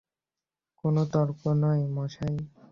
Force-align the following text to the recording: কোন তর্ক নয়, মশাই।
কোন 0.79 0.95
তর্ক 1.13 1.41
নয়, 1.61 1.83
মশাই। 1.95 2.35